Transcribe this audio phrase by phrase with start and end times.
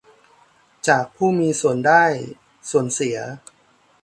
[0.87, 2.03] จากผู้มีส่วนได้
[2.69, 3.17] ส่วนเสีย